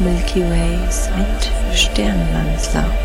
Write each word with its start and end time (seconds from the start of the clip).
Milky 0.00 0.42
Ways 0.42 1.10
mit 1.16 1.76
Sternenlandslaut. 1.76 2.97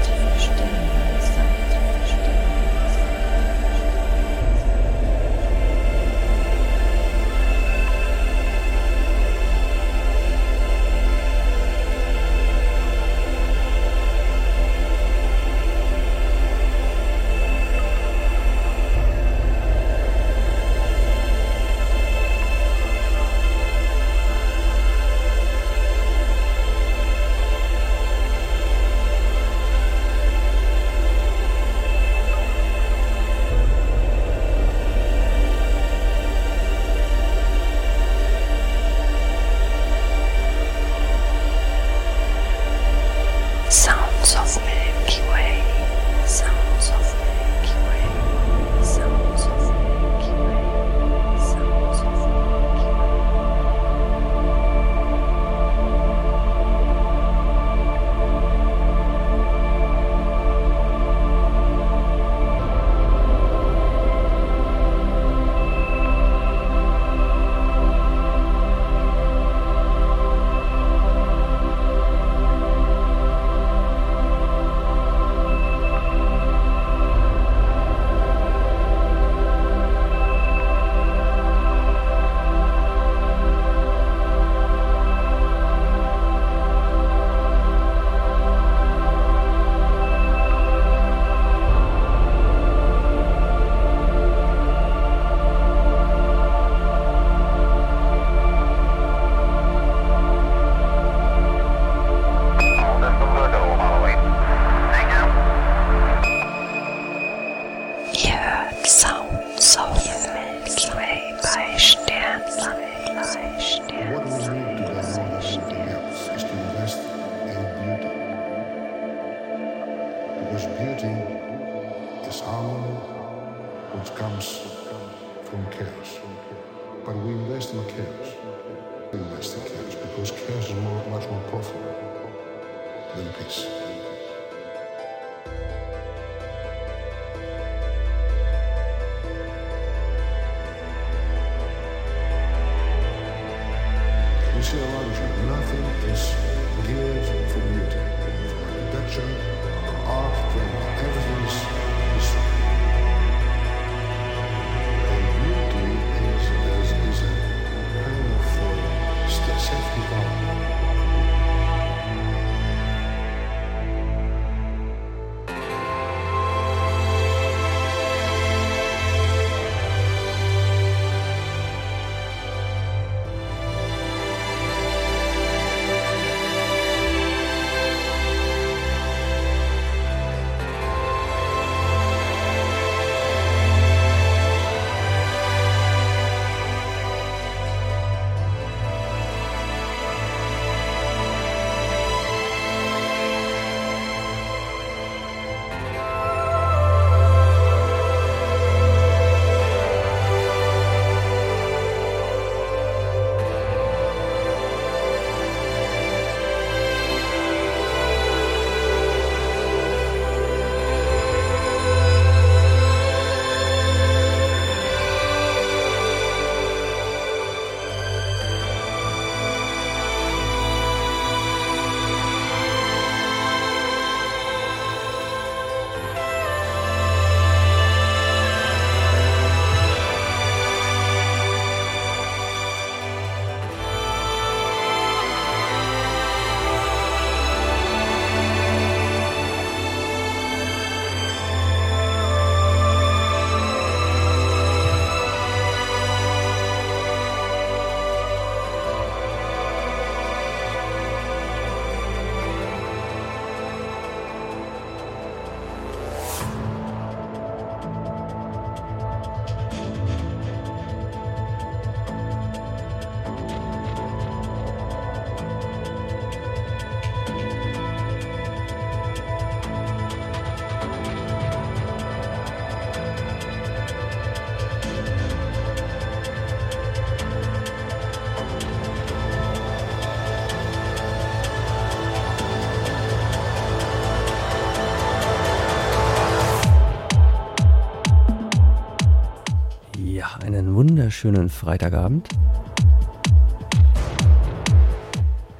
Wunderschönen 290.75 291.49
Freitagabend. 291.49 292.27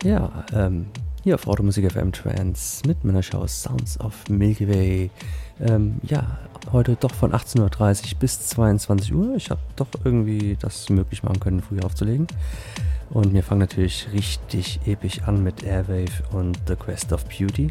Ja, 0.04 0.46
ähm, 0.54 0.88
hier 1.24 1.36
auf 1.36 1.48
Automusik 1.48 1.92
FM 1.92 2.12
Trans 2.12 2.82
mit 2.86 3.04
meiner 3.04 3.24
Show 3.24 3.48
Sounds 3.48 4.00
of 4.00 4.28
Milky 4.30 4.68
Way. 4.68 5.12
Ähm, 5.62 5.96
ja, 6.04 6.40
heute 6.72 6.96
doch 6.96 7.14
von 7.14 7.32
18.30 7.32 7.62
Uhr 8.14 8.20
bis 8.20 8.48
22 8.48 9.14
Uhr. 9.14 9.36
Ich 9.36 9.50
habe 9.50 9.62
doch 9.76 9.88
irgendwie 10.04 10.58
das 10.60 10.90
möglich 10.90 11.24
machen 11.24 11.40
können, 11.40 11.62
früher 11.62 11.86
aufzulegen. 11.86 12.28
Und 13.10 13.34
wir 13.34 13.44
fangen 13.44 13.62
natürlich 13.62 14.08
richtig 14.12 14.80
episch 14.86 15.22
an 15.24 15.44
mit 15.44 15.64
Airwave 15.64 16.24
und 16.32 16.60
The 16.68 16.76
Quest 16.76 17.14
of 17.14 17.26
Beauty. 17.26 17.70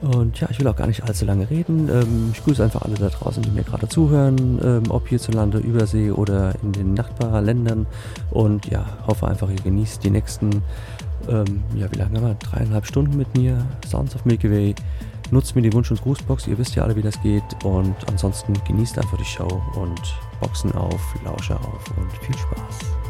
Und 0.00 0.40
ja, 0.40 0.48
ich 0.50 0.60
will 0.60 0.68
auch 0.68 0.76
gar 0.76 0.86
nicht 0.86 1.02
allzu 1.02 1.24
lange 1.24 1.50
reden. 1.50 1.88
Ähm, 1.88 2.30
ich 2.32 2.44
grüße 2.44 2.62
einfach 2.62 2.82
alle 2.82 2.94
da 2.94 3.08
draußen, 3.08 3.42
die 3.42 3.50
mir 3.50 3.64
gerade 3.64 3.88
zuhören, 3.88 4.60
ähm, 4.62 4.82
ob 4.90 5.08
hierzulande, 5.08 5.58
Übersee 5.58 6.10
oder 6.10 6.54
in 6.62 6.72
den 6.72 6.94
Nachbarländern. 6.94 7.86
Und 8.30 8.66
ja, 8.66 8.86
hoffe 9.06 9.26
einfach, 9.26 9.50
ihr 9.50 9.60
genießt 9.60 10.04
die 10.04 10.10
nächsten, 10.10 10.62
ähm, 11.28 11.62
ja, 11.74 11.90
wie 11.90 11.96
lange 11.96 12.20
haben 12.20 12.26
wir? 12.28 12.34
Dreieinhalb 12.34 12.86
Stunden 12.86 13.16
mit 13.16 13.36
mir. 13.36 13.64
Sounds 13.86 14.14
of 14.14 14.24
Milky 14.24 14.50
Way. 14.50 14.74
Nutzt 15.30 15.54
mir 15.56 15.62
die 15.62 15.72
Wunsch- 15.72 15.90
und 15.90 16.00
Grußbox, 16.00 16.46
ihr 16.46 16.56
wisst 16.56 16.74
ja 16.74 16.84
alle, 16.84 16.96
wie 16.96 17.02
das 17.02 17.20
geht. 17.22 17.44
Und 17.64 17.96
ansonsten 18.06 18.54
genießt 18.66 18.98
einfach 18.98 19.18
die 19.18 19.24
Show 19.24 19.62
und 19.74 20.00
Boxen 20.40 20.72
auf, 20.72 21.00
Lauscher 21.24 21.56
auf 21.56 21.84
und 21.96 22.12
viel 22.24 22.36
Spaß. 22.38 23.07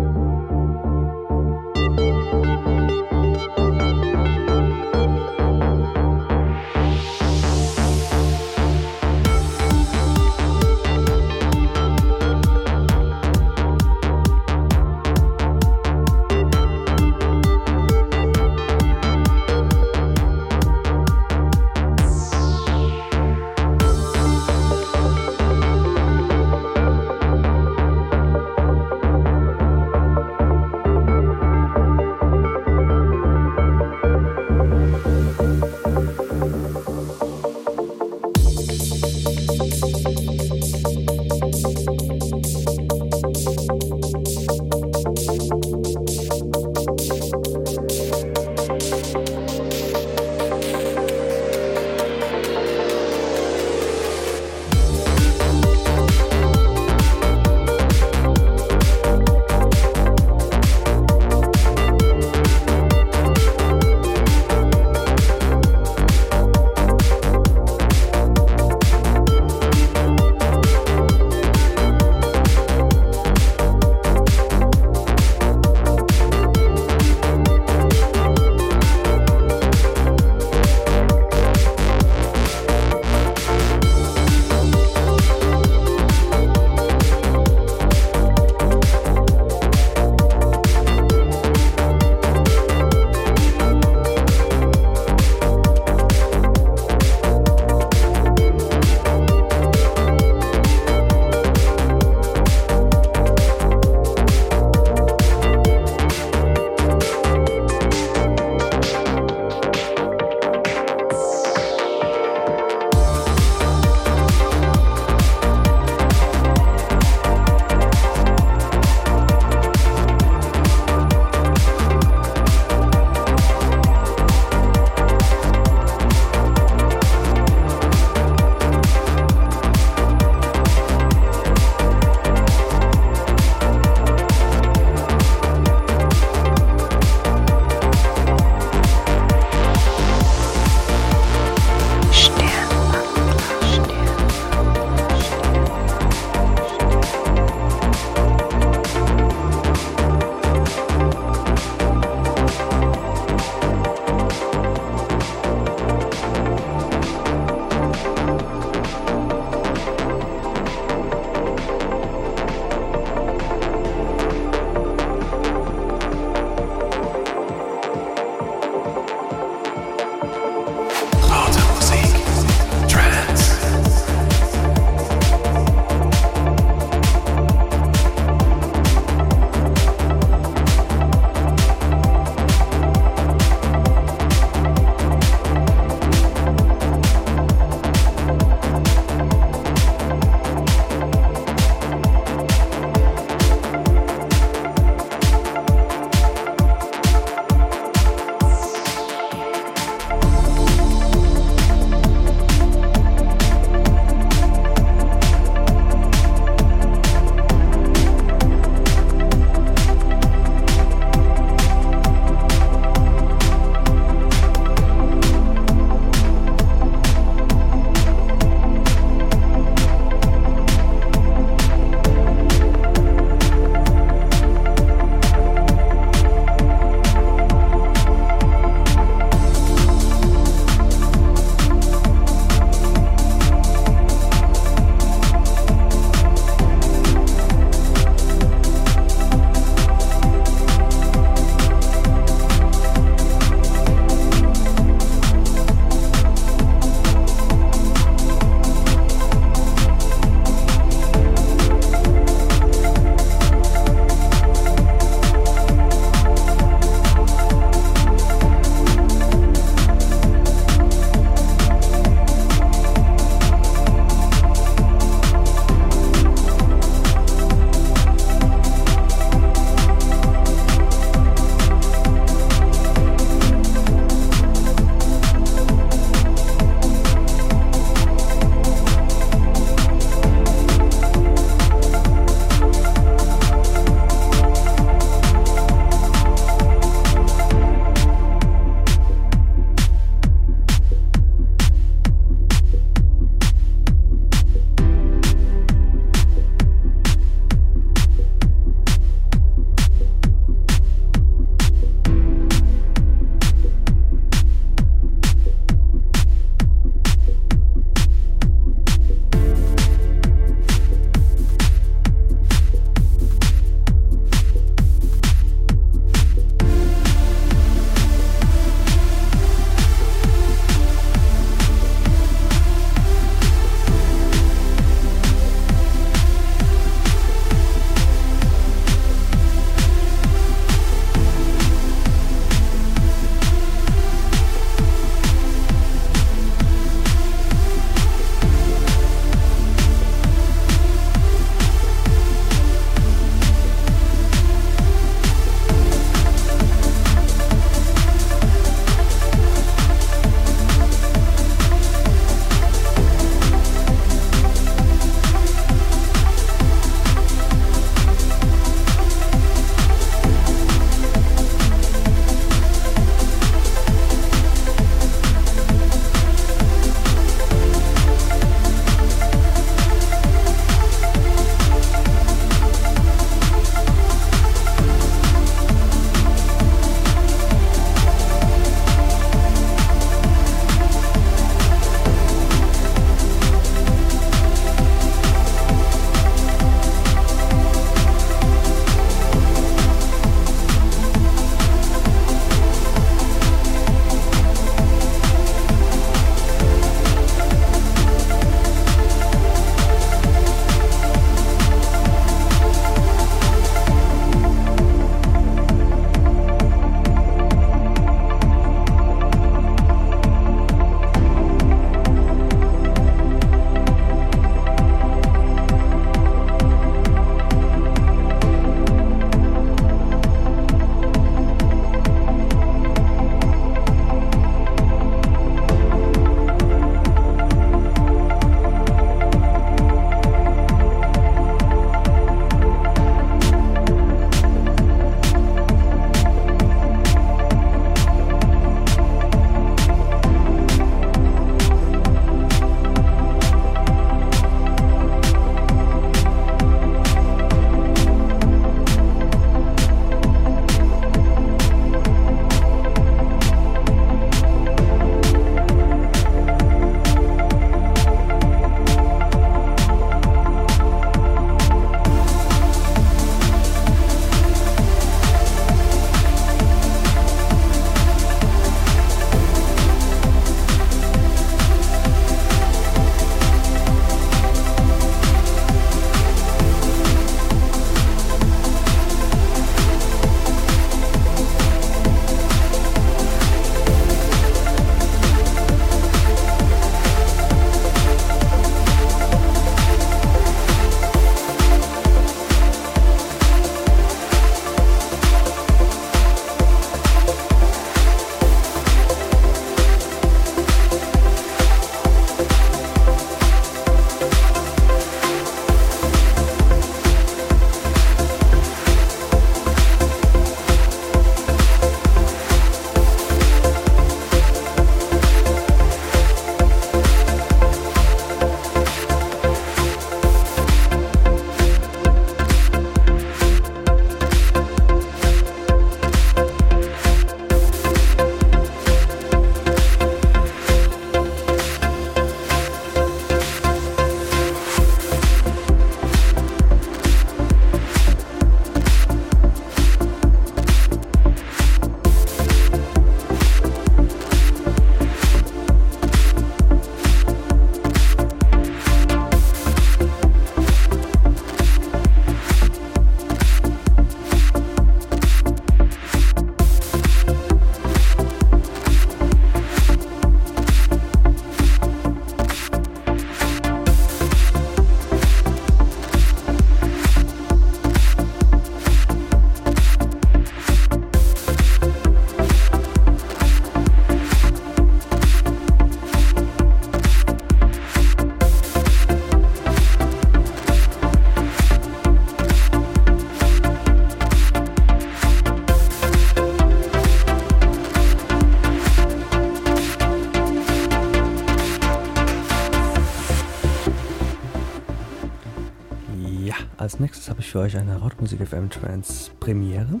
Für 597.54 597.60
euch 597.60 597.76
eine 597.76 597.98
Rautmusik 597.98 598.44
FM 598.44 598.68
Trance 598.68 599.30
Premiere. 599.38 600.00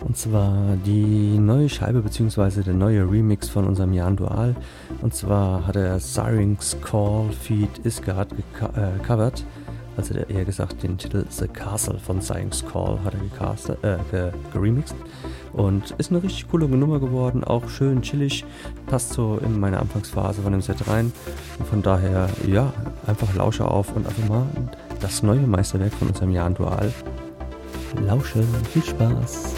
Und 0.00 0.16
zwar 0.16 0.74
die 0.84 1.38
neue 1.38 1.68
Scheibe 1.68 2.02
bzw. 2.02 2.64
der 2.64 2.74
neue 2.74 3.08
Remix 3.08 3.48
von 3.48 3.64
unserem 3.64 3.92
Jan 3.92 4.16
Dual. 4.16 4.56
Und 5.02 5.14
zwar 5.14 5.64
hat 5.68 5.76
er 5.76 6.00
Syrinx 6.00 6.76
Call 6.80 7.30
Feed 7.30 7.78
Isgard 7.84 8.30
gecovert. 8.58 9.38
Äh, 9.38 9.96
also 9.96 10.14
der, 10.14 10.30
eher 10.30 10.44
gesagt 10.44 10.82
den 10.82 10.98
Titel 10.98 11.24
The 11.28 11.46
Castle 11.46 12.00
von 12.00 12.20
Syrinx 12.20 12.64
Call 12.66 12.98
hat 13.04 13.14
er 13.14 13.20
gecastet, 13.20 13.84
äh, 13.84 14.32
geremixed. 14.52 14.96
Und 15.52 15.92
ist 15.92 16.10
eine 16.10 16.24
richtig 16.24 16.50
coole 16.50 16.66
Nummer 16.66 16.98
geworden, 16.98 17.44
auch 17.44 17.68
schön 17.68 18.02
chillig, 18.02 18.44
passt 18.86 19.12
so 19.12 19.38
in 19.44 19.60
meine 19.60 19.78
Anfangsphase 19.78 20.42
von 20.42 20.50
dem 20.50 20.60
Set 20.60 20.88
rein. 20.88 21.12
Und 21.60 21.68
von 21.68 21.82
daher, 21.82 22.28
ja, 22.48 22.72
einfach 23.06 23.32
Lausche 23.36 23.64
auf 23.64 23.94
und 23.94 24.08
einfach 24.08 24.28
mal 24.28 24.46
das 25.02 25.22
neue 25.22 25.40
Meisterwerk 25.40 25.92
von 25.92 26.08
unserem 26.08 26.30
Jan 26.30 26.54
Dual. 26.54 26.92
Lauschen, 28.06 28.46
viel 28.72 28.84
Spaß! 28.84 29.54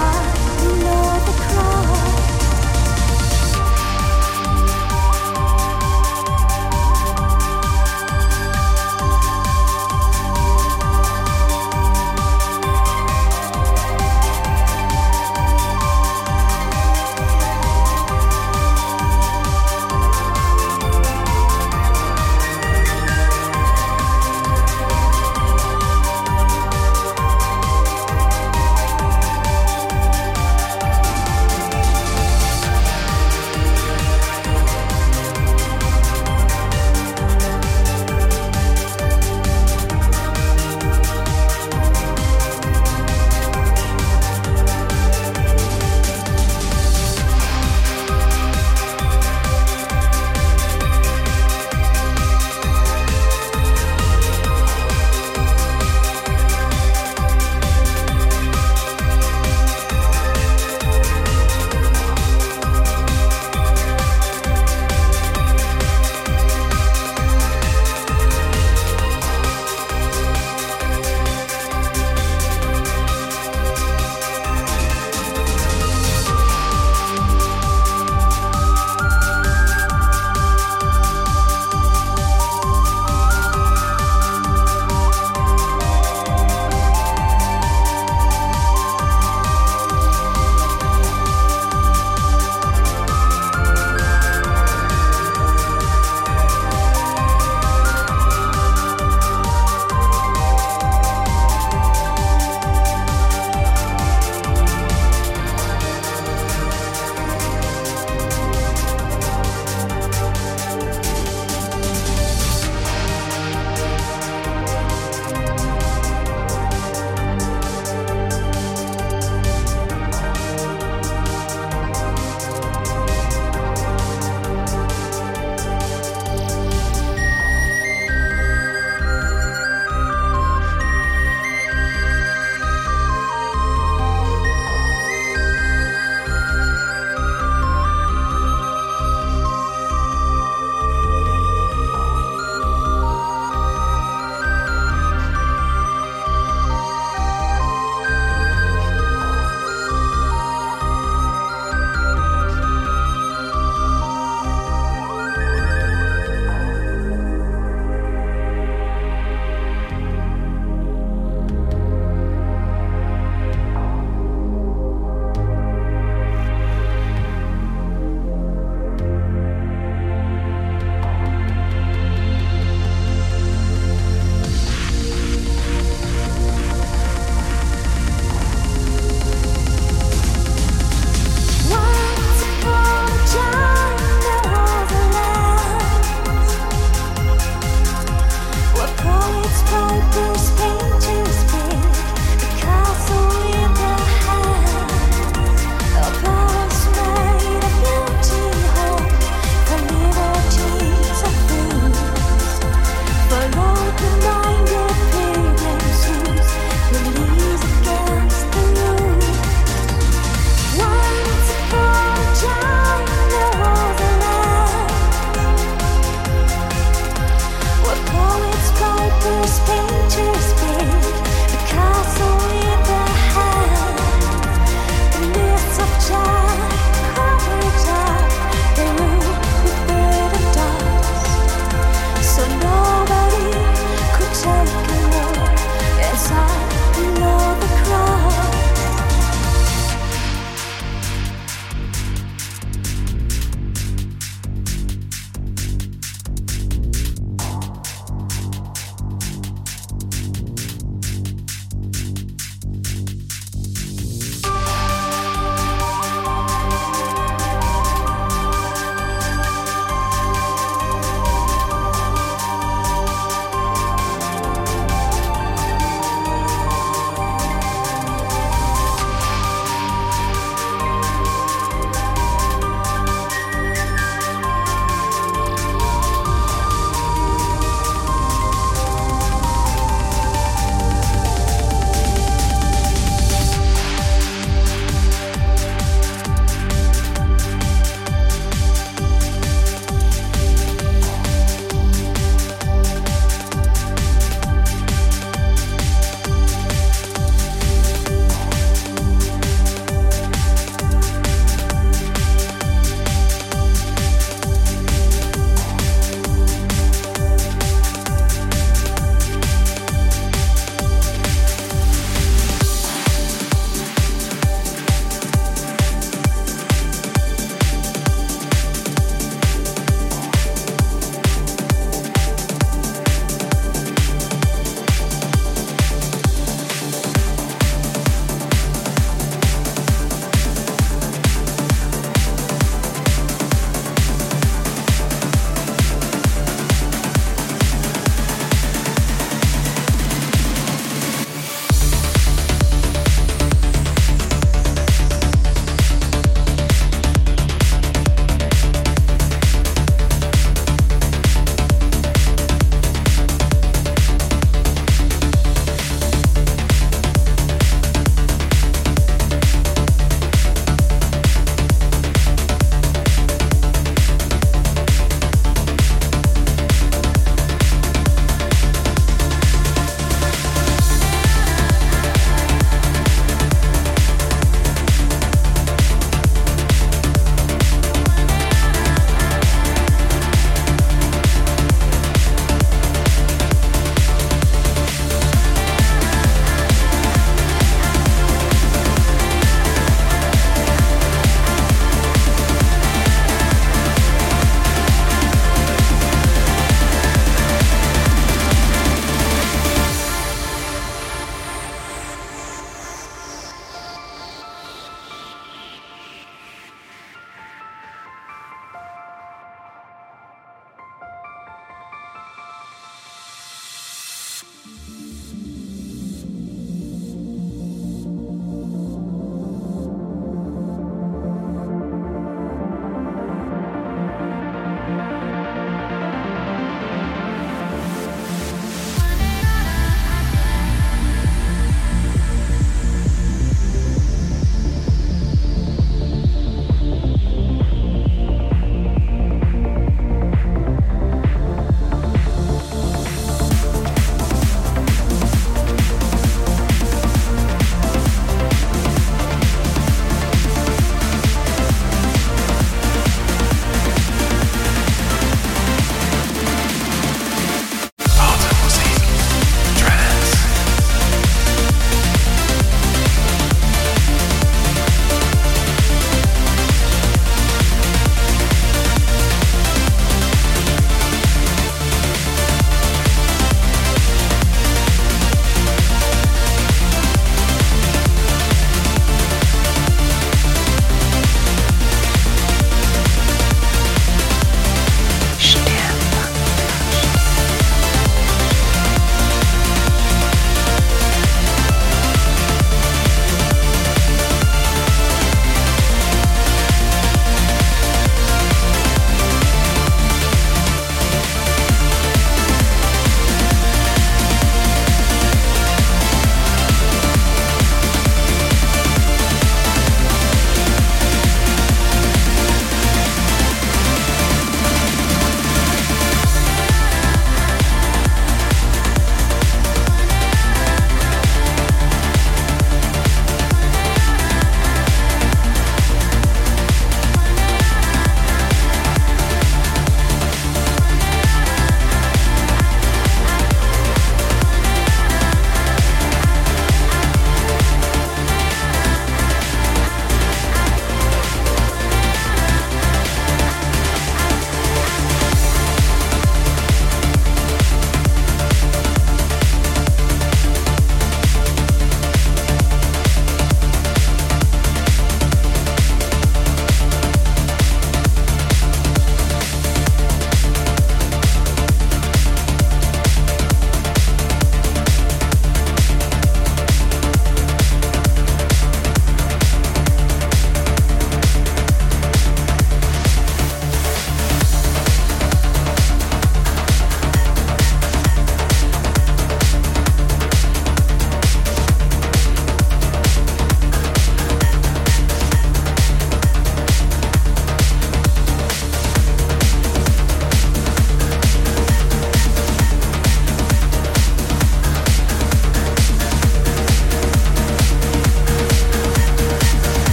far 0.00 0.29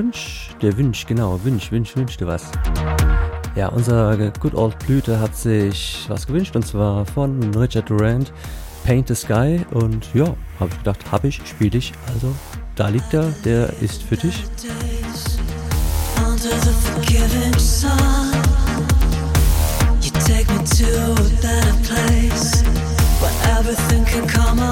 Wünsch, 0.00 0.48
der 0.62 0.78
Wünsch, 0.78 1.04
genau, 1.04 1.38
Wünsch, 1.44 1.70
Wünsch, 1.70 1.94
wünschte 1.94 2.26
was. 2.26 2.50
Ja, 3.54 3.68
unser 3.68 4.16
Good 4.40 4.54
Old 4.54 4.78
Blüte 4.78 5.20
hat 5.20 5.36
sich 5.36 6.06
was 6.08 6.26
gewünscht 6.26 6.56
und 6.56 6.66
zwar 6.66 7.04
von 7.04 7.54
Richard 7.54 7.90
Durant, 7.90 8.32
Paint 8.84 9.08
the 9.08 9.14
Sky 9.14 9.60
und 9.72 10.08
ja, 10.14 10.34
habe 10.58 10.70
ich 10.70 10.78
gedacht, 10.78 11.00
habe 11.12 11.28
ich, 11.28 11.42
spiele 11.44 11.72
dich. 11.72 11.92
also 12.14 12.34
da 12.76 12.88
liegt 12.88 13.12
er, 13.12 13.30
der 13.44 13.74
ist 13.82 14.02
für 14.02 14.16
dich. 14.16 14.42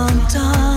Under 0.07 0.68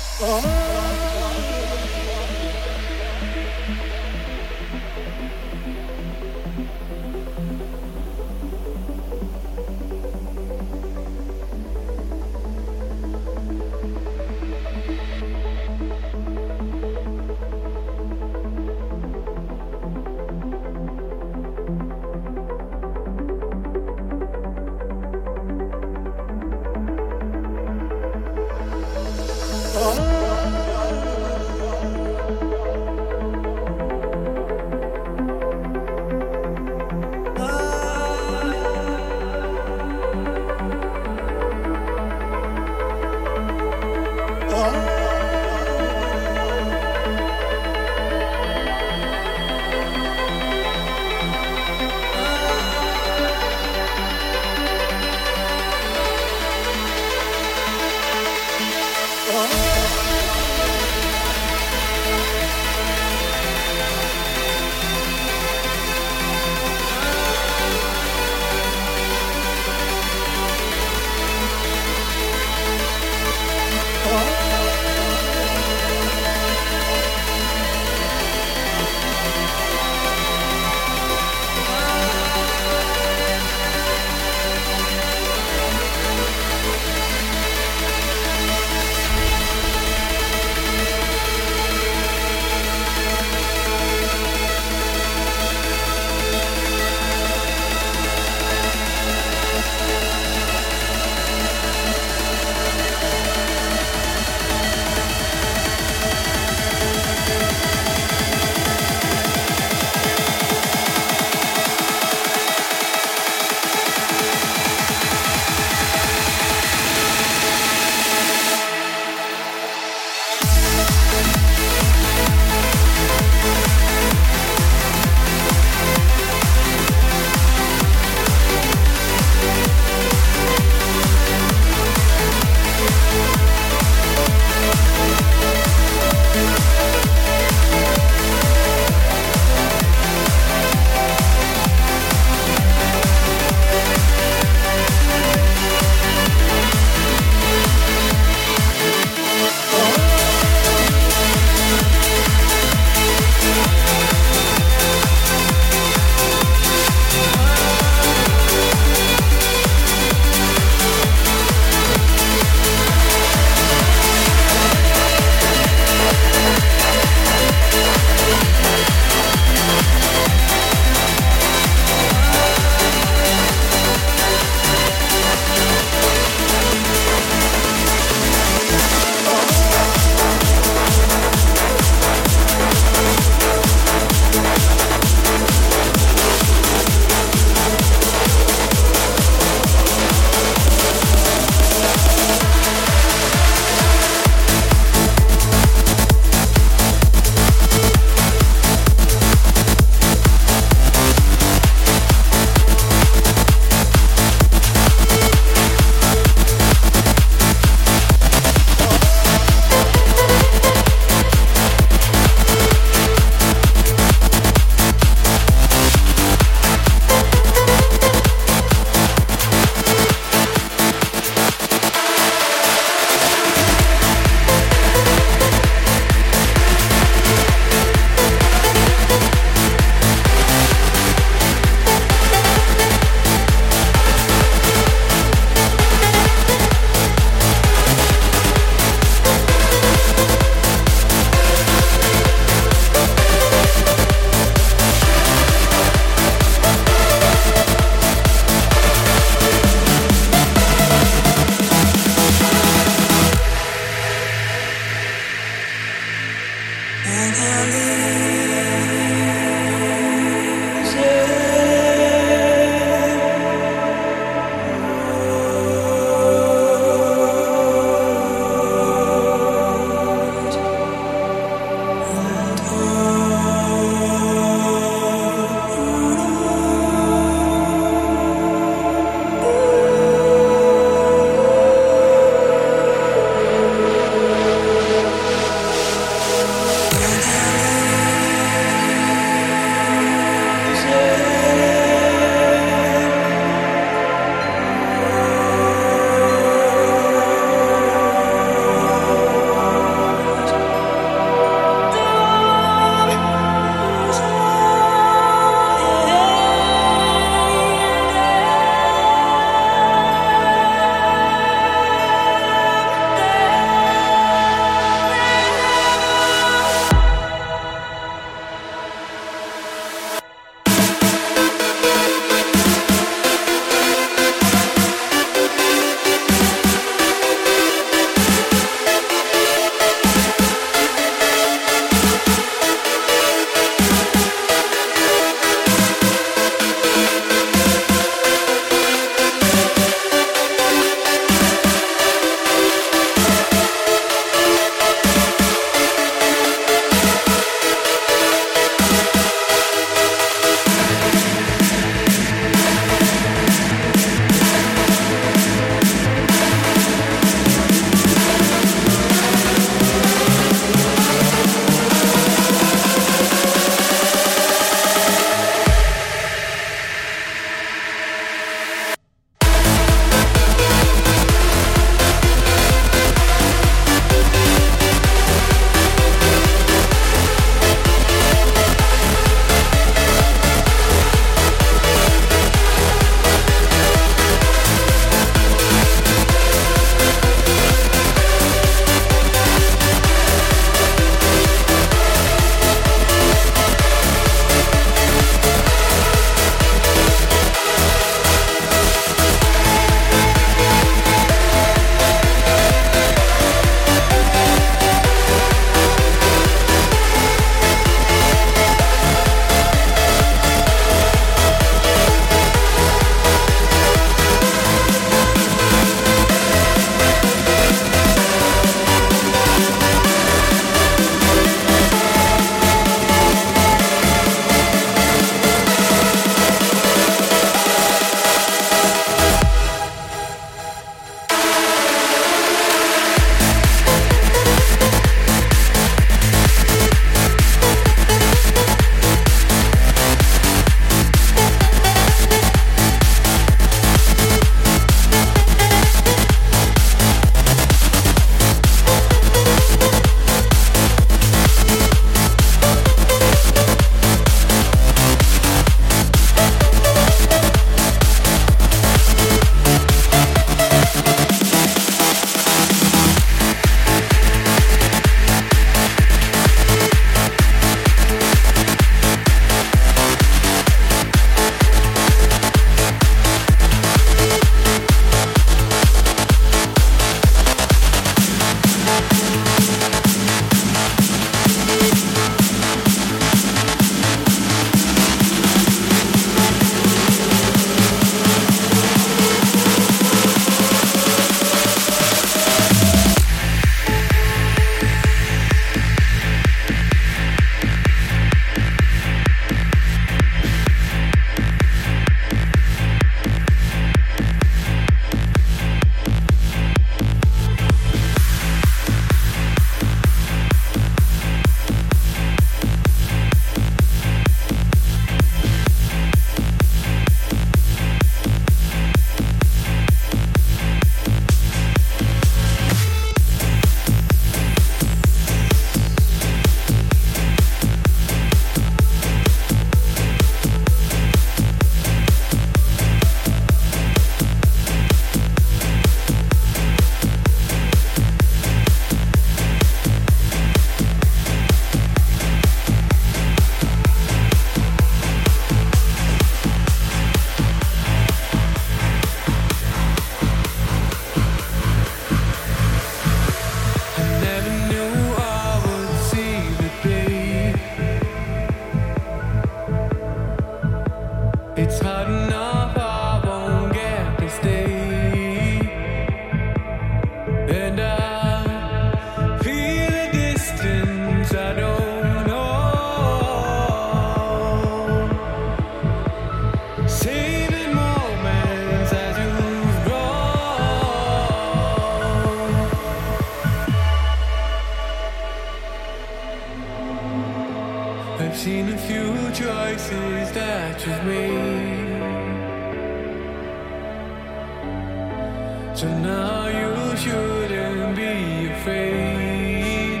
Tonight 595.74 596.50
you 596.50 596.96
shouldn't 596.96 597.96
be 597.96 598.50
afraid. 598.52 600.00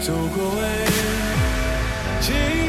So 0.00 0.14
go 0.28 0.48
ahead, 0.58 2.22
chase 2.22 2.61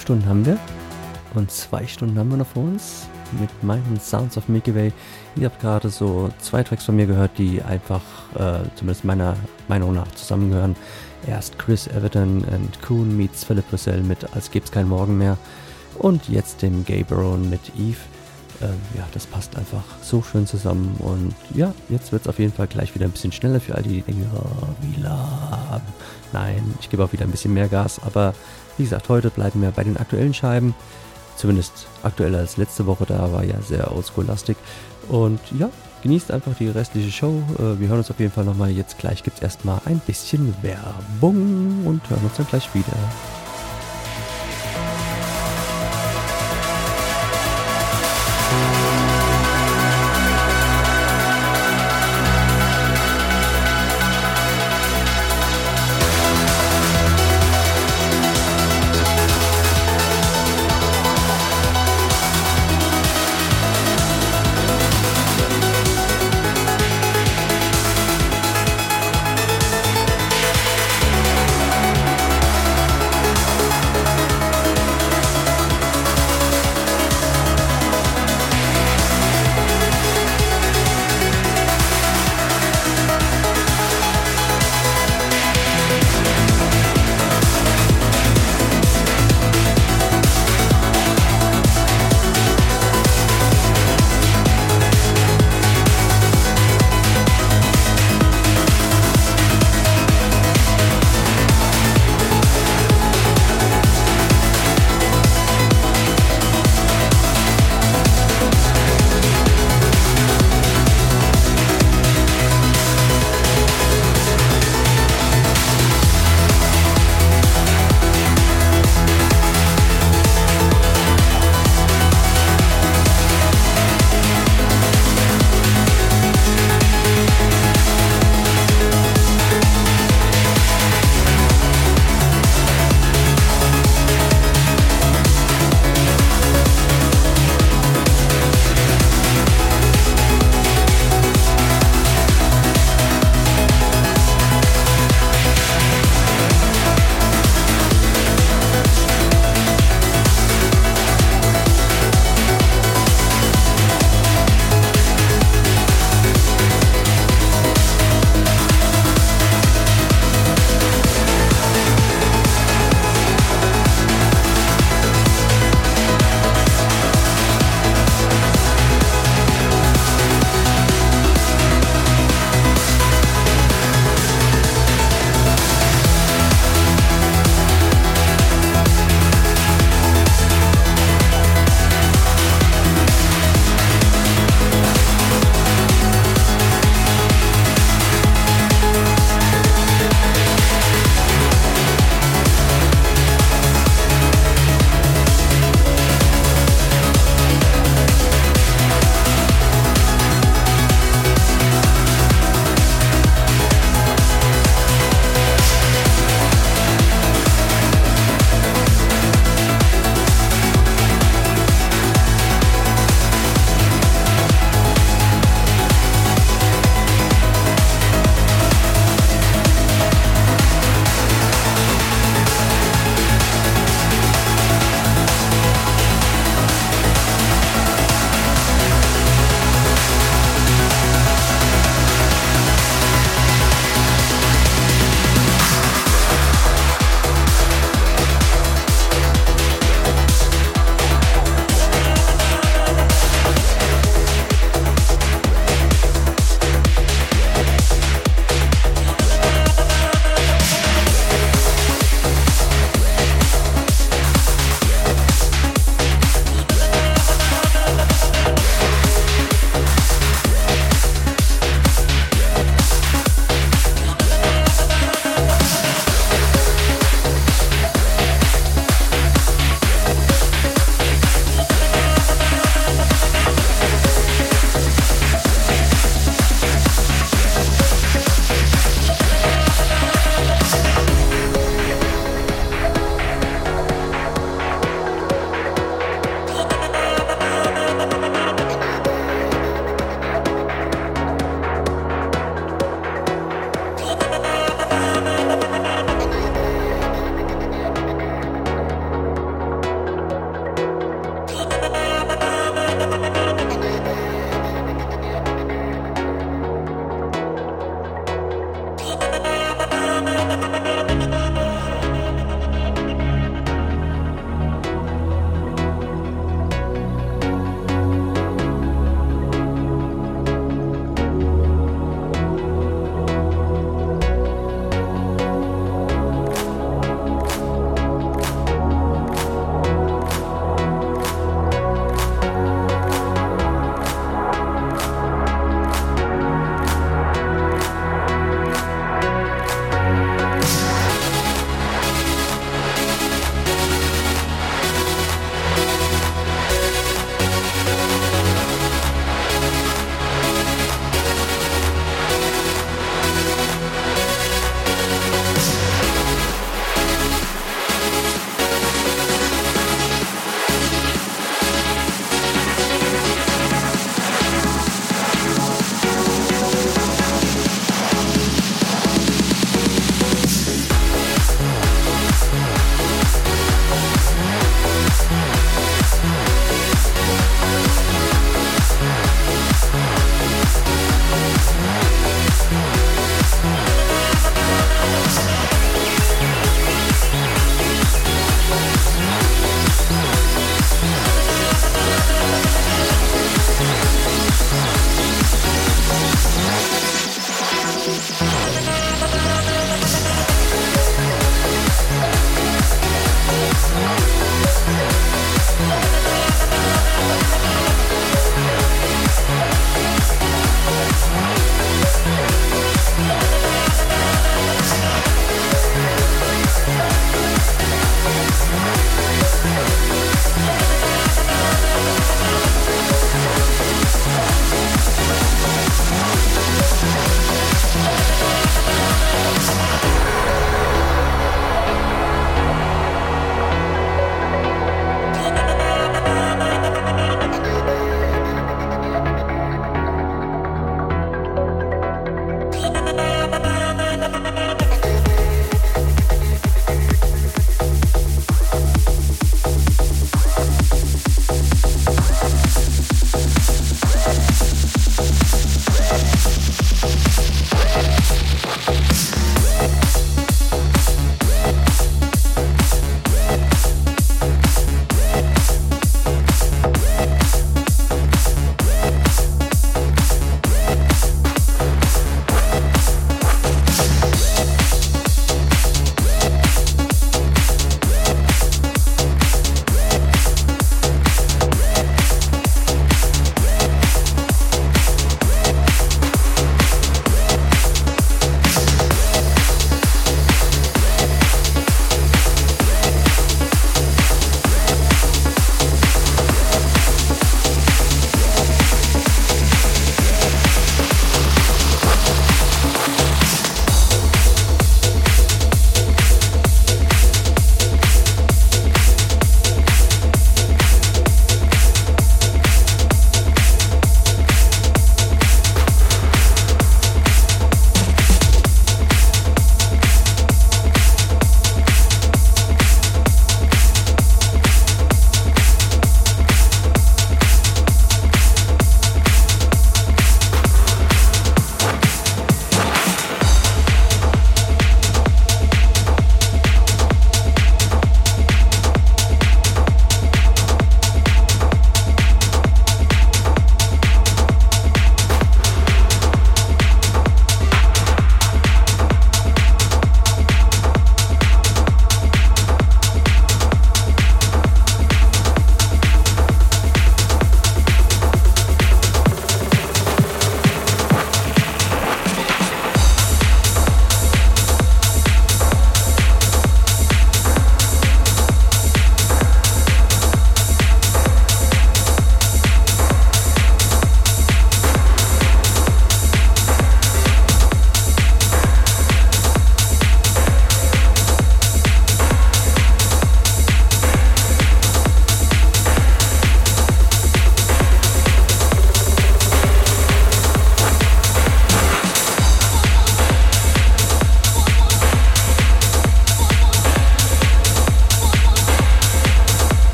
anderthalb 0.00 0.22
Stunden 0.22 0.26
haben 0.26 0.46
wir. 0.46 0.58
Und 1.34 1.50
zwei 1.50 1.86
Stunden 1.86 2.18
haben 2.18 2.30
wir 2.30 2.38
noch 2.38 2.46
vor 2.46 2.64
uns 2.64 3.06
mit 3.38 3.50
meinen 3.62 4.00
Sounds 4.00 4.36
of 4.36 4.48
Milky 4.48 4.74
Way. 4.74 4.92
Ihr 5.36 5.46
habt 5.46 5.60
gerade 5.60 5.90
so 5.90 6.30
zwei 6.40 6.62
Tracks 6.64 6.84
von 6.84 6.96
mir 6.96 7.06
gehört, 7.06 7.38
die 7.38 7.62
einfach, 7.62 8.00
äh, 8.34 8.68
zumindest 8.74 9.04
meiner 9.04 9.36
Meinung 9.68 9.94
nach, 9.94 10.10
zusammengehören. 10.12 10.74
Erst 11.26 11.58
Chris 11.58 11.86
Everton 11.86 12.42
und 12.44 12.82
Kuhn 12.82 13.16
meets 13.16 13.44
Philip 13.44 13.68
Purcell 13.68 14.02
mit 14.02 14.34
Als 14.34 14.50
gäb's 14.50 14.72
kein 14.72 14.88
Morgen 14.88 15.18
mehr. 15.18 15.36
Und 15.98 16.28
jetzt 16.28 16.62
dem 16.62 16.84
Gay 16.84 17.04
Baron 17.04 17.48
mit 17.48 17.60
Eve. 17.76 17.98
Ähm, 18.62 18.80
ja, 18.96 19.06
das 19.12 19.26
passt 19.26 19.56
einfach 19.56 19.84
so 20.02 20.22
schön 20.22 20.46
zusammen. 20.46 20.96
Und 20.98 21.34
ja, 21.54 21.72
jetzt 21.88 22.10
wird 22.10 22.22
es 22.22 22.28
auf 22.28 22.38
jeden 22.38 22.52
Fall 22.52 22.66
gleich 22.66 22.94
wieder 22.94 23.04
ein 23.04 23.12
bisschen 23.12 23.32
schneller 23.32 23.60
für 23.60 23.74
all 23.74 23.82
die, 23.82 24.00
die 24.00 24.02
denken, 24.02 24.26
oh, 24.34 24.66
wie. 24.80 25.00
Nein, 26.32 26.74
ich 26.80 26.90
gebe 26.90 27.04
auch 27.04 27.12
wieder 27.12 27.24
ein 27.24 27.30
bisschen 27.30 27.54
mehr 27.54 27.68
Gas. 27.68 28.00
Aber 28.04 28.34
wie 28.80 28.84
gesagt, 28.84 29.10
heute 29.10 29.28
bleiben 29.28 29.60
wir 29.60 29.72
bei 29.72 29.84
den 29.84 29.98
aktuellen 29.98 30.32
Scheiben. 30.32 30.74
Zumindest 31.36 31.86
aktueller 32.02 32.38
als 32.38 32.56
letzte 32.56 32.86
Woche, 32.86 33.04
da 33.04 33.30
war 33.30 33.44
ja 33.44 33.60
sehr 33.60 33.94
oldschool-lastig. 33.94 34.56
Und 35.08 35.38
ja, 35.58 35.68
genießt 36.02 36.30
einfach 36.30 36.54
die 36.58 36.68
restliche 36.68 37.12
Show. 37.12 37.42
Äh, 37.58 37.78
Wir 37.78 37.88
hören 37.88 37.98
uns 37.98 38.10
auf 38.10 38.18
jeden 38.18 38.32
Fall 38.32 38.44
nochmal. 38.44 38.70
Jetzt 38.70 38.96
gleich 38.96 39.22
gibt 39.22 39.36
es 39.36 39.42
erstmal 39.42 39.82
ein 39.84 40.00
bisschen 40.06 40.54
Werbung 40.62 41.84
und 41.84 42.08
hören 42.08 42.24
uns 42.24 42.38
dann 42.38 42.46
gleich 42.46 42.74
wieder. 42.74 42.96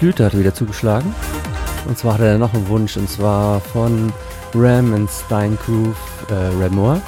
Flöte 0.00 0.24
hat 0.24 0.38
wieder 0.38 0.54
zugeschlagen. 0.54 1.14
Und 1.86 1.98
zwar 1.98 2.14
hat 2.14 2.22
er 2.22 2.38
noch 2.38 2.54
einen 2.54 2.66
Wunsch, 2.68 2.96
und 2.96 3.10
zwar 3.10 3.60
von 3.60 4.10
Ram 4.54 4.94
and 4.94 5.10
Steingroove 5.10 5.94
äh, 6.30 6.62
Ramor. 6.62 7.02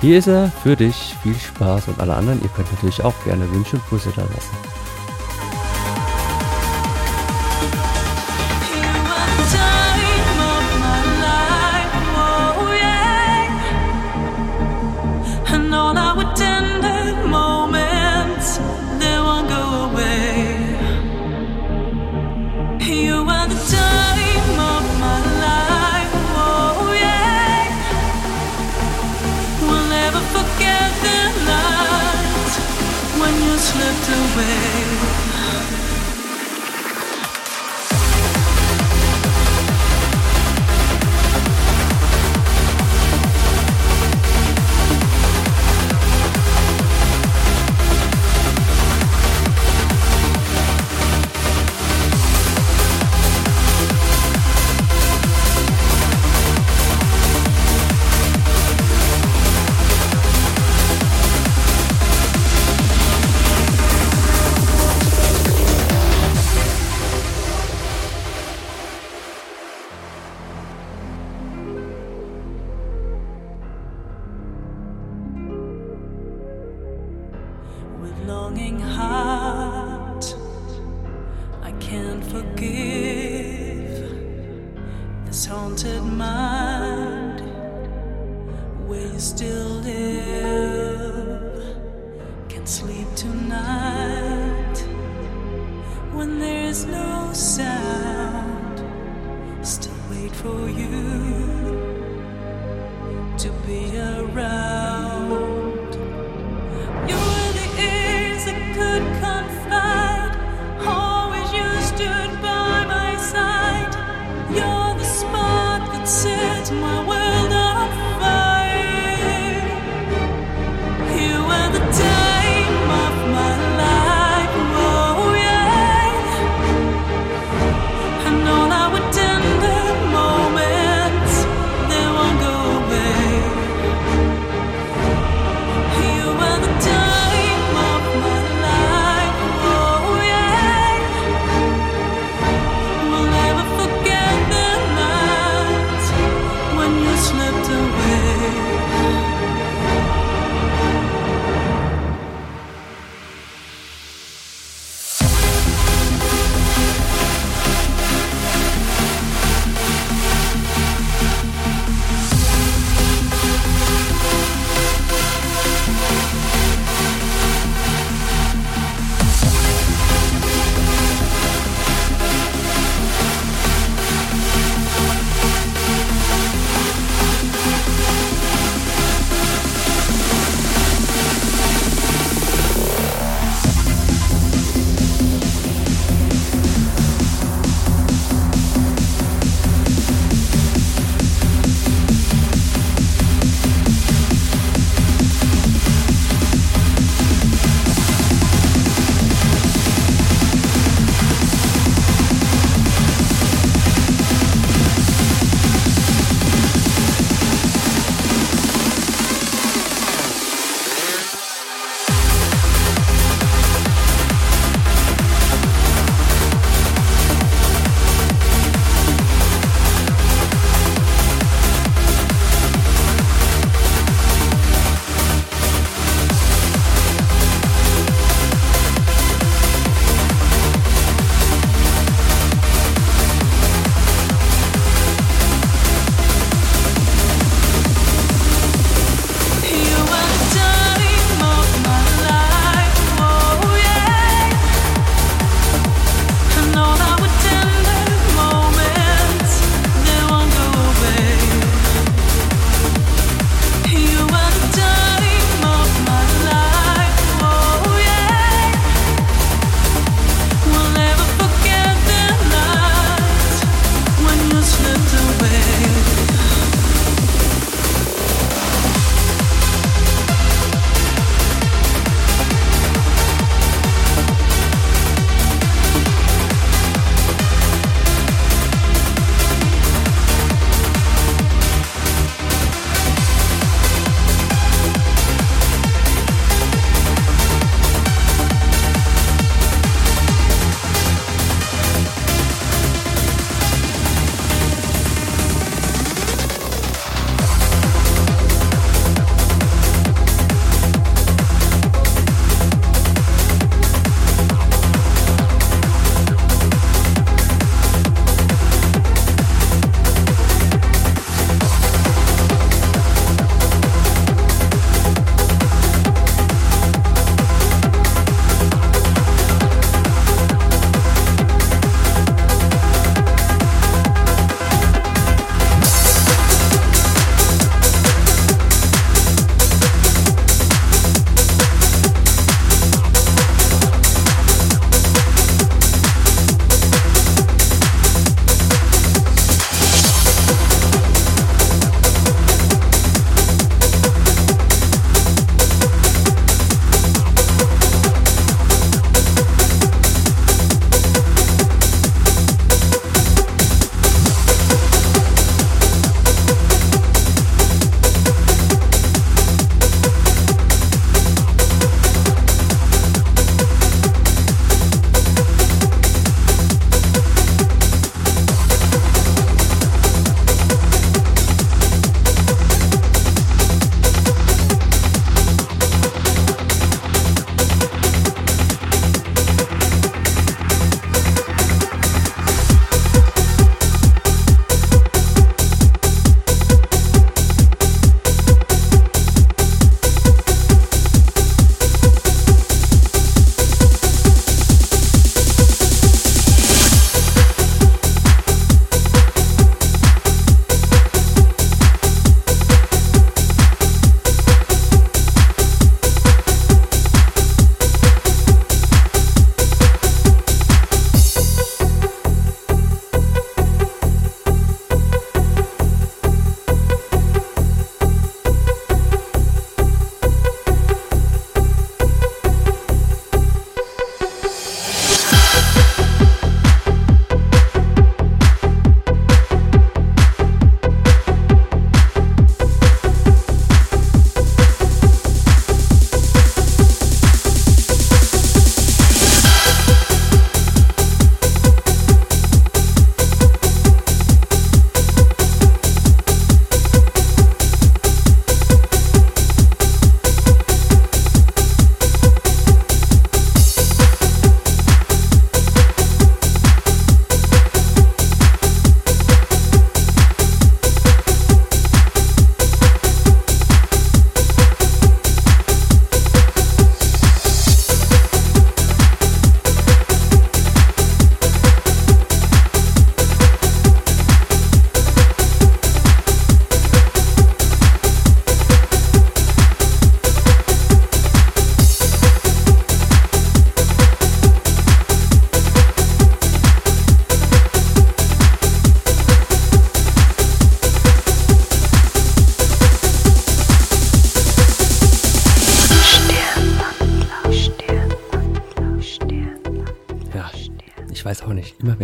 Hier 0.00 0.18
ist 0.18 0.26
er 0.26 0.50
für 0.64 0.74
dich. 0.74 1.14
Viel 1.22 1.36
Spaß 1.36 1.86
und 1.86 2.00
alle 2.00 2.14
anderen. 2.14 2.42
Ihr 2.42 2.48
könnt 2.48 2.72
natürlich 2.72 3.04
auch 3.04 3.14
gerne 3.22 3.48
Wünsche 3.52 3.76
und 3.76 3.88
Grüße 3.88 4.10
da 4.16 4.22
lassen. 4.22 4.67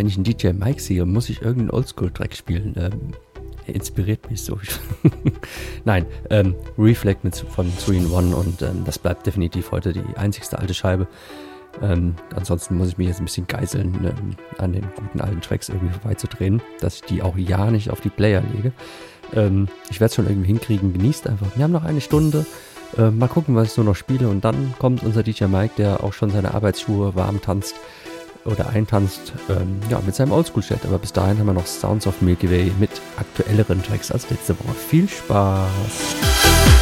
Wenn 0.05 0.09
ich 0.11 0.17
einen 0.17 0.23
DJ 0.23 0.49
Mike 0.49 0.79
sehe, 0.79 1.03
muss 1.03 1.29
ich 1.29 1.41
irgendeinen 1.41 1.71
Oldschool-Track 1.71 2.35
spielen. 2.35 2.75
Ähm, 2.77 3.13
er 3.65 3.73
inspiriert 3.73 4.29
mich 4.29 4.43
so. 4.43 4.59
Nein, 5.85 6.05
ähm, 6.29 6.53
Reflect 6.77 7.23
mit, 7.23 7.35
von 7.35 7.71
3 7.83 7.93
in 7.93 8.13
1 8.13 8.35
und 8.35 8.61
ähm, 8.61 8.83
das 8.85 8.99
bleibt 8.99 9.25
definitiv 9.25 9.71
heute 9.71 9.93
die 9.93 10.03
einzigste 10.15 10.59
alte 10.59 10.75
Scheibe. 10.75 11.07
Ähm, 11.81 12.13
ansonsten 12.35 12.77
muss 12.77 12.89
ich 12.89 12.99
mich 12.99 13.07
jetzt 13.07 13.19
ein 13.19 13.25
bisschen 13.25 13.47
geiseln, 13.47 13.95
ähm, 14.05 14.35
an 14.59 14.73
den 14.73 14.83
guten 14.95 15.21
alten 15.21 15.41
Tracks 15.41 15.69
irgendwie 15.69 15.91
vorbeizudrehen, 15.93 16.61
dass 16.81 16.97
ich 16.97 17.01
die 17.01 17.23
auch 17.23 17.35
ja 17.35 17.71
nicht 17.71 17.89
auf 17.89 17.99
die 17.99 18.09
Player 18.09 18.43
lege. 18.53 18.73
Ähm, 19.33 19.67
ich 19.89 19.99
werde 19.99 20.09
es 20.09 20.15
schon 20.15 20.27
irgendwie 20.27 20.47
hinkriegen. 20.47 20.93
Genießt 20.93 21.27
einfach. 21.27 21.47
Wir 21.55 21.63
haben 21.63 21.71
noch 21.71 21.83
eine 21.83 22.01
Stunde. 22.01 22.45
Äh, 22.95 23.09
mal 23.09 23.27
gucken, 23.27 23.55
was 23.55 23.69
ich 23.69 23.73
so 23.73 23.81
noch 23.81 23.95
spiele. 23.95 24.29
Und 24.29 24.45
dann 24.45 24.75
kommt 24.77 25.01
unser 25.01 25.23
DJ 25.23 25.45
Mike, 25.45 25.73
der 25.79 26.03
auch 26.03 26.13
schon 26.13 26.29
seine 26.29 26.53
Arbeitsschuhe 26.53 27.15
warm 27.15 27.41
tanzt 27.41 27.75
oder 28.45 28.69
eintanzt, 28.69 29.33
ähm, 29.49 29.79
ja, 29.89 29.99
mit 30.05 30.15
seinem 30.15 30.31
Oldschool-Chat. 30.31 30.85
Aber 30.85 30.97
bis 30.97 31.13
dahin 31.13 31.39
haben 31.39 31.47
wir 31.47 31.53
noch 31.53 31.65
Sounds 31.65 32.07
of 32.07 32.21
Milky 32.21 32.49
Way 32.49 32.71
mit 32.79 32.91
aktuelleren 33.17 33.83
Tracks 33.83 34.11
als 34.11 34.29
letzte 34.29 34.57
Woche. 34.59 34.75
Viel 34.89 35.09
Spaß! 35.09 36.74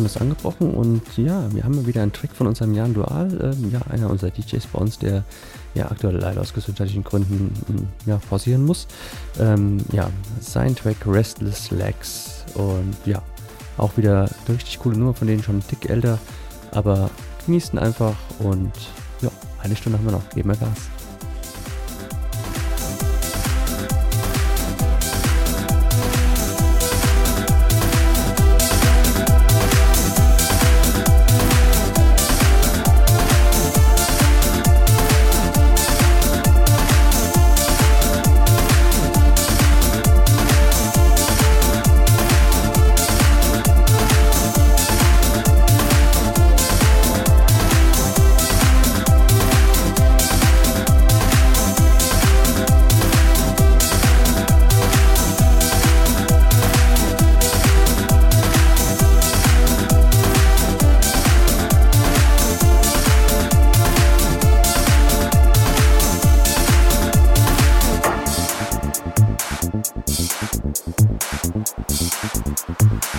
Stunde 0.00 0.06
ist 0.08 0.20
angebrochen 0.20 0.70
und 0.70 1.02
ja, 1.18 1.44
wir 1.52 1.64
haben 1.64 1.86
wieder 1.86 2.02
einen 2.02 2.12
Track 2.12 2.32
von 2.32 2.46
unserem 2.46 2.72
Jan 2.72 2.94
Dual, 2.94 3.52
ähm, 3.54 3.70
ja, 3.70 3.80
einer 3.90 4.08
unserer 4.08 4.30
DJs 4.30 4.66
bei 4.68 4.78
uns, 4.78 4.98
der 4.98 5.24
ja 5.74 5.90
aktuell 5.90 6.16
leider 6.16 6.40
aus 6.40 6.54
gesundheitlichen 6.54 7.04
Gründen 7.04 7.52
ähm, 7.68 7.88
ja, 8.06 8.18
pausieren 8.30 8.64
muss. 8.64 8.86
Ähm, 9.38 9.78
ja, 9.92 10.10
sein 10.40 10.74
Track 10.74 10.96
Restless 11.06 11.70
Legs 11.70 12.44
und 12.54 12.96
ja, 13.04 13.22
auch 13.76 13.96
wieder 13.96 14.28
eine 14.46 14.56
richtig 14.56 14.78
coole 14.78 14.96
Nummer, 14.96 15.12
von 15.12 15.28
denen 15.28 15.42
schon 15.42 15.58
ein 15.58 15.66
Tick 15.66 15.90
älter, 15.90 16.18
aber 16.70 17.10
genießt 17.44 17.74
ihn 17.74 17.78
einfach 17.78 18.16
und 18.38 18.72
ja, 19.20 19.30
eine 19.62 19.76
Stunde 19.76 19.98
haben 19.98 20.06
wir 20.06 20.12
noch, 20.12 20.30
geben 20.30 20.48
wir 20.48 20.56
Gas. 20.56 20.99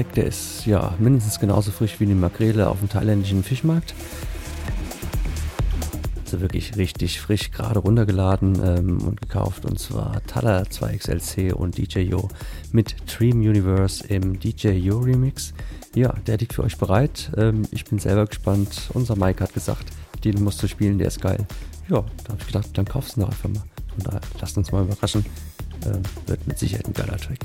Track, 0.00 0.14
der 0.14 0.26
ist 0.26 0.64
ja 0.64 0.94
mindestens 0.98 1.38
genauso 1.38 1.70
frisch 1.72 2.00
wie 2.00 2.06
die 2.06 2.14
Makrele 2.14 2.70
auf 2.70 2.78
dem 2.78 2.88
thailändischen 2.88 3.44
Fischmarkt. 3.44 3.92
Also 6.24 6.40
wirklich 6.40 6.74
richtig 6.78 7.20
frisch, 7.20 7.50
gerade 7.50 7.80
runtergeladen 7.80 8.54
ähm, 8.64 9.02
und 9.02 9.20
gekauft. 9.20 9.66
Und 9.66 9.78
zwar 9.78 10.24
Tala 10.26 10.62
2XLC 10.62 11.52
und 11.52 11.76
DJ 11.76 11.98
Yo 11.98 12.28
mit 12.72 12.96
Dream 13.06 13.40
Universe 13.40 14.06
im 14.06 14.40
DJ 14.40 14.68
Yo 14.68 15.00
Remix. 15.00 15.52
Ja, 15.94 16.14
der 16.26 16.38
liegt 16.38 16.54
für 16.54 16.62
euch 16.62 16.78
bereit. 16.78 17.30
Ähm, 17.36 17.66
ich 17.70 17.84
bin 17.84 17.98
selber 17.98 18.24
gespannt. 18.24 18.88
Unser 18.94 19.16
Mike 19.16 19.44
hat 19.44 19.52
gesagt, 19.52 19.84
den 20.24 20.42
musst 20.42 20.62
du 20.62 20.66
spielen, 20.66 20.96
der 20.96 21.08
ist 21.08 21.20
geil. 21.20 21.46
Ja, 21.90 22.06
da 22.24 22.28
habe 22.30 22.38
ich 22.40 22.46
gedacht, 22.46 22.70
dann 22.72 22.86
kaufst 22.86 23.16
du 23.16 23.20
ihn 23.20 23.24
doch 23.24 23.32
einfach 23.32 23.50
mal. 23.50 23.64
Von 23.88 24.04
daher, 24.04 24.20
lasst 24.40 24.56
uns 24.56 24.72
mal 24.72 24.82
überraschen. 24.82 25.26
Ähm, 25.84 26.02
wird 26.26 26.46
mit 26.46 26.58
Sicherheit 26.58 26.86
ein 26.86 26.94
geiler 26.94 27.18
Track. 27.18 27.40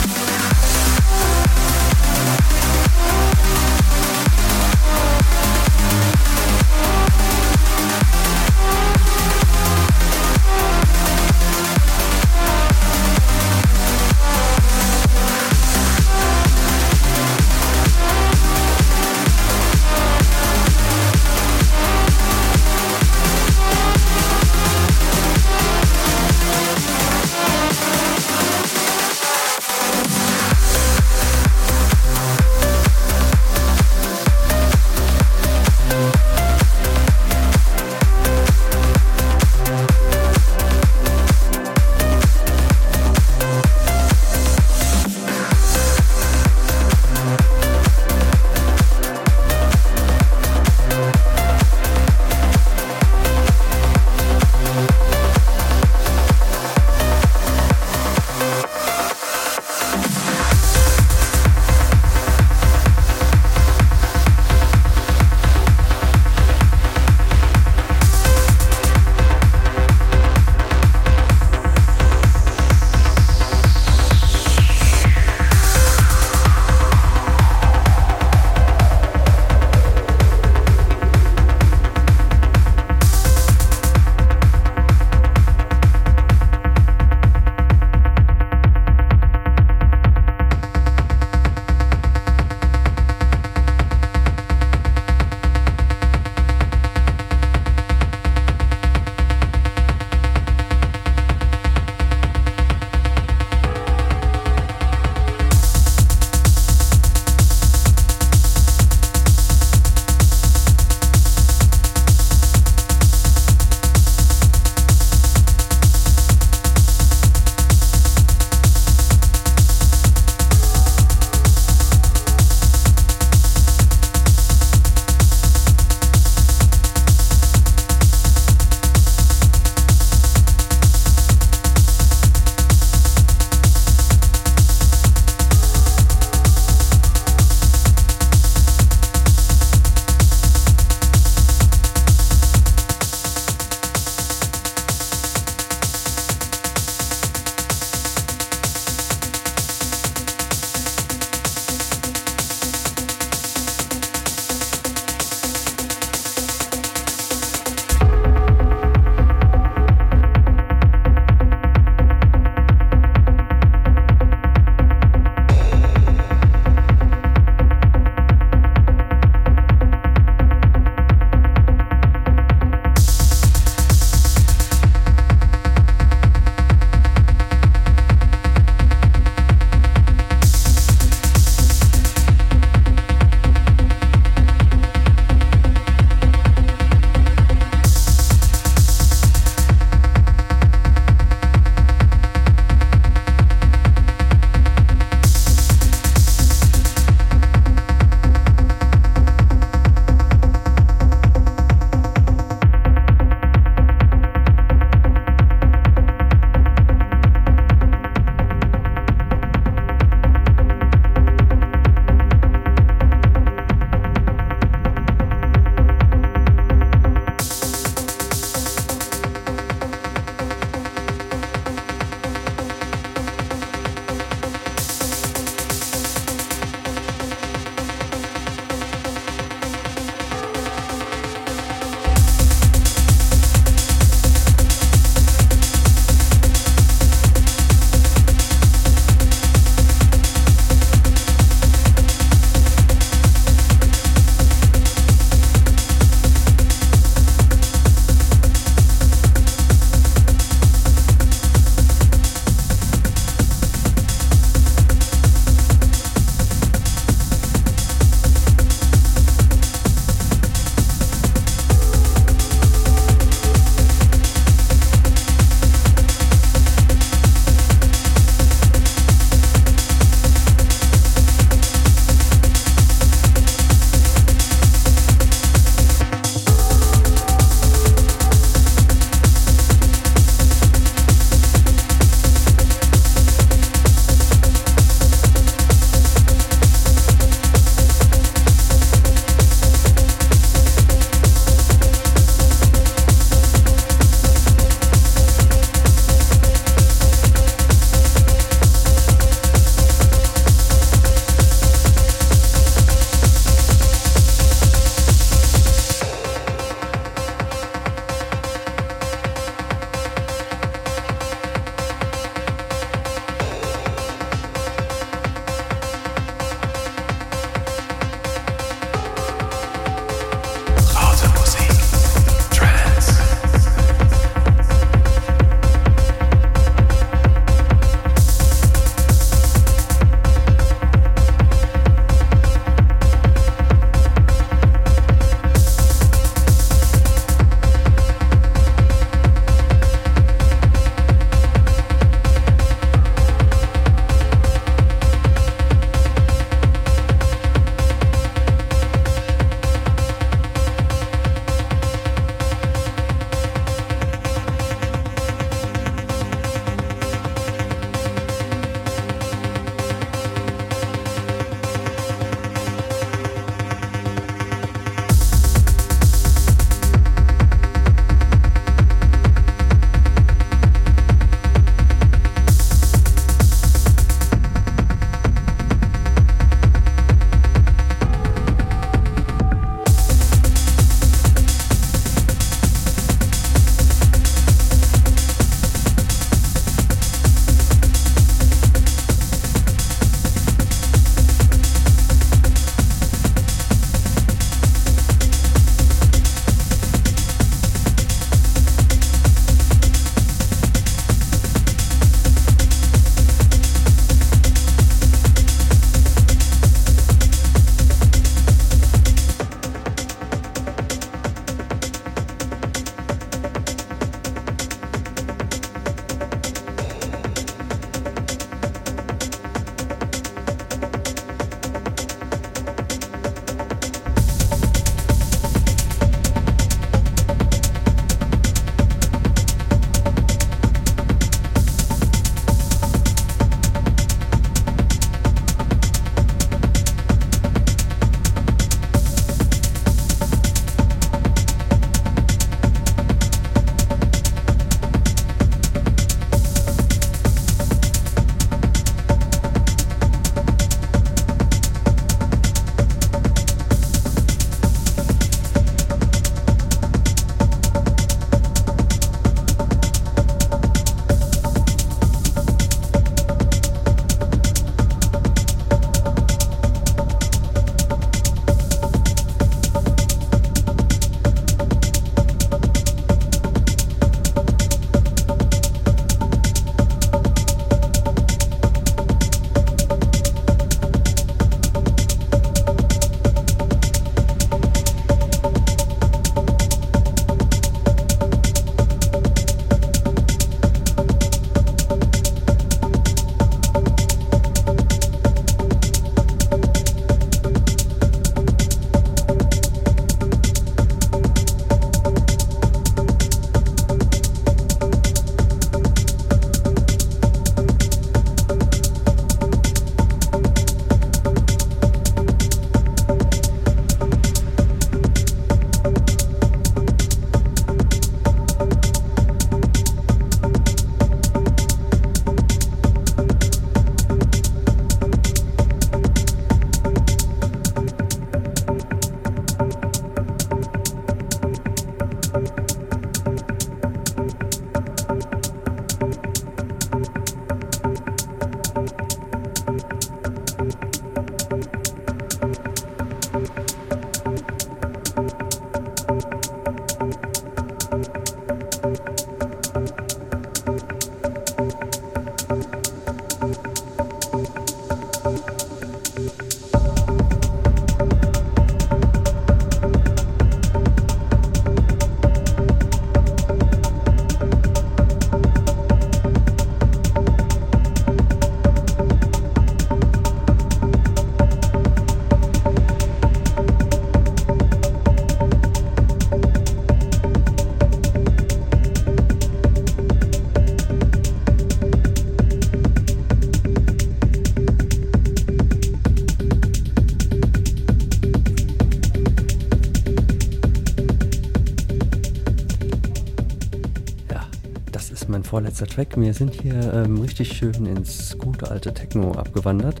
Vorletzter 595.76 595.86
Track. 595.86 596.16
Wir 596.16 596.32
sind 596.32 596.54
hier 596.54 596.92
ähm, 596.94 597.20
richtig 597.20 597.52
schön 597.52 597.84
ins 597.86 598.36
gute 598.38 598.70
alte 598.70 598.94
Techno 598.94 599.32
abgewandert. 599.32 600.00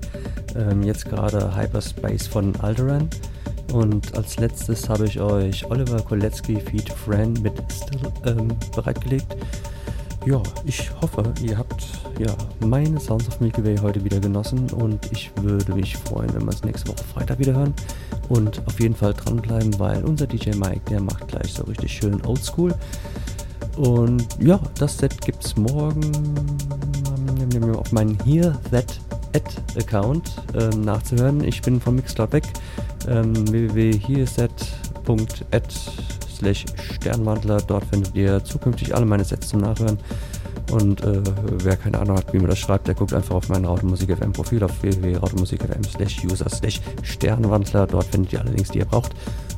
Ähm, 0.56 0.82
jetzt 0.82 1.04
gerade 1.04 1.54
Hyperspace 1.54 2.26
von 2.26 2.56
Alderan. 2.60 3.10
Und 3.72 4.16
als 4.16 4.38
letztes 4.38 4.88
habe 4.88 5.04
ich 5.06 5.20
euch 5.20 5.66
Oliver 5.70 6.00
Kolecki 6.00 6.58
Feed 6.60 6.88
Friend 6.90 7.42
mit 7.42 7.52
Still 7.70 8.00
ähm, 8.24 8.48
bereitgelegt. 8.74 9.36
Ja, 10.24 10.42
ich 10.64 10.90
hoffe, 11.02 11.22
ihr 11.42 11.58
habt 11.58 11.84
ja 12.18 12.34
meine 12.66 12.98
Sounds 12.98 13.28
of 13.28 13.40
Milky 13.40 13.62
Way 13.62 13.76
heute 13.76 14.02
wieder 14.02 14.18
genossen 14.18 14.70
und 14.70 15.12
ich 15.12 15.30
würde 15.42 15.74
mich 15.74 15.96
freuen, 15.98 16.32
wenn 16.34 16.44
wir 16.44 16.52
es 16.52 16.64
nächste 16.64 16.88
Woche 16.88 17.04
Freitag 17.04 17.38
wieder 17.38 17.54
hören. 17.54 17.74
Und 18.28 18.66
auf 18.66 18.80
jeden 18.80 18.94
Fall 18.94 19.12
dranbleiben, 19.12 19.78
weil 19.78 20.02
unser 20.04 20.26
DJ 20.26 20.50
Mike, 20.56 20.80
der 20.90 21.00
macht 21.00 21.28
gleich 21.28 21.52
so 21.52 21.64
richtig 21.64 21.92
schön 21.92 22.24
Oldschool. 22.24 22.74
Und 23.76 24.26
ja, 24.40 24.58
das 24.78 24.98
Set 24.98 25.20
gibt 25.20 25.44
es 25.44 25.56
morgen 25.56 26.00
auf 27.76 27.92
meinem 27.92 28.16
Hear 28.24 28.58
That 28.70 28.98
Ad 29.34 29.44
Account 29.78 30.30
ähm, 30.54 30.82
nachzuhören. 30.82 31.44
Ich 31.44 31.62
bin 31.62 31.80
von 31.80 31.96
Mixcloud 31.96 32.32
weg. 32.32 32.44
Ähm, 33.08 33.34
slash 36.36 36.64
Sternwandler. 36.94 37.58
Dort 37.66 37.84
findet 37.86 38.14
ihr 38.14 38.42
zukünftig 38.44 38.94
alle 38.94 39.06
meine 39.06 39.24
Sets 39.24 39.48
zum 39.48 39.60
Nachhören. 39.60 39.98
Und 40.70 41.02
äh, 41.04 41.22
wer 41.62 41.76
keine 41.76 41.98
Ahnung 41.98 42.16
hat, 42.16 42.32
wie 42.32 42.38
man 42.38 42.48
das 42.48 42.58
schreibt, 42.58 42.88
der 42.88 42.94
guckt 42.94 43.12
einfach 43.12 43.36
auf 43.36 43.48
mein 43.48 43.64
Rautemusik 43.64 44.16
FM 44.16 44.32
Profil 44.32 44.64
auf 44.64 44.82
www.rautemusik.fm 44.82 45.84
slash 45.84 46.24
user 46.24 46.48
slash 46.48 46.80
Sternwandler. 47.02 47.86
Dort 47.86 48.06
findet 48.06 48.32
ihr 48.32 48.40
alle 48.40 48.50
Links, 48.50 48.70
die 48.70 48.78
ihr 48.78 48.84
braucht. 48.84 49.12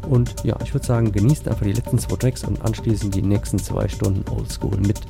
Und 0.08 0.34
ja, 0.42 0.56
ich 0.64 0.72
würde 0.72 0.86
sagen, 0.86 1.12
genießt 1.12 1.48
einfach 1.48 1.64
die 1.64 1.72
letzten 1.72 1.98
zwei 1.98 2.16
Tracks 2.16 2.44
und 2.44 2.62
anschließend 2.62 3.14
die 3.14 3.22
nächsten 3.22 3.58
zwei 3.58 3.86
Stunden 3.88 4.24
Oldschool 4.30 4.78
mit 4.78 5.00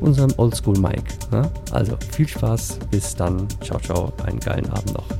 unserem 0.00 0.32
Oldschool 0.36 0.78
Mike. 0.78 1.04
Ne? 1.30 1.50
Also 1.70 1.96
viel 2.12 2.28
Spaß, 2.28 2.78
bis 2.90 3.14
dann. 3.14 3.46
Ciao, 3.62 3.78
ciao, 3.80 4.12
einen 4.24 4.40
geilen 4.40 4.68
Abend 4.70 4.94
noch. 4.94 5.19